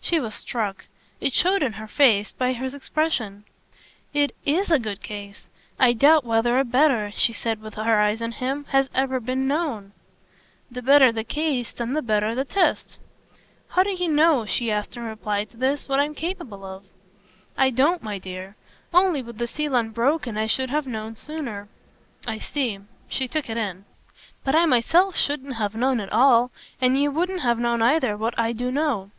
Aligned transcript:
She 0.00 0.20
was 0.20 0.36
struck 0.36 0.84
it 1.20 1.32
showed 1.32 1.60
in 1.60 1.72
her 1.72 1.88
face 1.88 2.32
by 2.32 2.52
his 2.52 2.72
expression. 2.72 3.42
"It 4.14 4.30
IS 4.44 4.70
a 4.70 4.78
good 4.78 5.02
case. 5.02 5.48
I 5.76 5.92
doubt 5.92 6.22
whether 6.24 6.56
a 6.60 6.64
better," 6.64 7.10
she 7.10 7.32
said 7.32 7.60
with 7.60 7.74
her 7.74 8.00
eyes 8.00 8.22
on 8.22 8.30
him, 8.30 8.66
"has 8.68 8.88
ever 8.94 9.18
been 9.18 9.48
known." 9.48 9.90
"The 10.70 10.82
better 10.82 11.10
the 11.10 11.24
case 11.24 11.72
then 11.72 11.94
the 11.94 12.00
better 12.02 12.32
the 12.32 12.44
test!" 12.44 13.00
"How 13.70 13.82
do 13.82 13.90
you 13.90 14.06
know," 14.08 14.46
she 14.46 14.70
asked 14.70 14.96
in 14.96 15.02
reply 15.02 15.42
to 15.46 15.56
this, 15.56 15.88
"what 15.88 15.98
I'm 15.98 16.14
capable 16.14 16.64
of?" 16.64 16.84
"I 17.56 17.70
don't, 17.70 18.04
my 18.04 18.18
dear! 18.18 18.54
Only 18.94 19.20
with 19.20 19.38
the 19.38 19.48
seal 19.48 19.74
unbroken 19.74 20.36
I 20.38 20.46
should 20.46 20.70
have 20.70 20.86
known 20.86 21.16
sooner." 21.16 21.66
"I 22.24 22.38
see" 22.38 22.78
she 23.08 23.26
took 23.26 23.50
it 23.50 23.56
in. 23.56 23.84
"But 24.44 24.54
I 24.54 24.64
myself 24.66 25.16
shouldn't 25.16 25.56
have 25.56 25.74
known 25.74 25.98
at 25.98 26.12
all. 26.12 26.52
And 26.80 26.96
you 27.02 27.10
wouldn't 27.10 27.40
have 27.40 27.58
known, 27.58 27.82
either, 27.82 28.16
what 28.16 28.38
I 28.38 28.52
do 28.52 28.70
know." 28.70 29.10